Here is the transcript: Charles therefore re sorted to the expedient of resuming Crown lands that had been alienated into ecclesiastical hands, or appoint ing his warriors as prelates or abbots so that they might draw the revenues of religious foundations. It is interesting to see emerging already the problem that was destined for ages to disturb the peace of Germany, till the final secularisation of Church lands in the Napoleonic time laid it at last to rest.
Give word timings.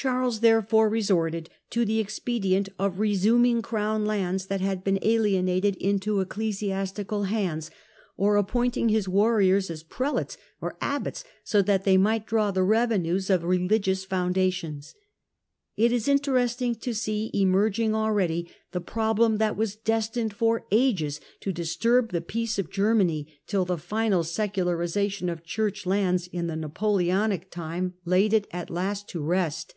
Charles 0.00 0.38
therefore 0.38 0.88
re 0.88 1.02
sorted 1.02 1.50
to 1.70 1.84
the 1.84 1.98
expedient 1.98 2.68
of 2.78 3.00
resuming 3.00 3.62
Crown 3.62 4.04
lands 4.06 4.46
that 4.46 4.60
had 4.60 4.84
been 4.84 5.00
alienated 5.02 5.74
into 5.74 6.20
ecclesiastical 6.20 7.24
hands, 7.24 7.68
or 8.16 8.36
appoint 8.36 8.76
ing 8.76 8.90
his 8.90 9.08
warriors 9.08 9.70
as 9.72 9.82
prelates 9.82 10.36
or 10.60 10.76
abbots 10.80 11.24
so 11.42 11.62
that 11.62 11.82
they 11.82 11.96
might 11.96 12.26
draw 12.26 12.52
the 12.52 12.62
revenues 12.62 13.28
of 13.28 13.42
religious 13.42 14.04
foundations. 14.04 14.94
It 15.76 15.90
is 15.90 16.06
interesting 16.06 16.76
to 16.76 16.94
see 16.94 17.32
emerging 17.34 17.92
already 17.92 18.48
the 18.70 18.80
problem 18.80 19.38
that 19.38 19.56
was 19.56 19.74
destined 19.74 20.32
for 20.32 20.64
ages 20.70 21.20
to 21.40 21.50
disturb 21.50 22.12
the 22.12 22.20
peace 22.20 22.56
of 22.56 22.70
Germany, 22.70 23.26
till 23.48 23.64
the 23.64 23.76
final 23.76 24.22
secularisation 24.22 25.28
of 25.28 25.42
Church 25.42 25.86
lands 25.86 26.28
in 26.28 26.46
the 26.46 26.54
Napoleonic 26.54 27.50
time 27.50 27.94
laid 28.04 28.32
it 28.32 28.46
at 28.52 28.70
last 28.70 29.08
to 29.08 29.20
rest. 29.20 29.74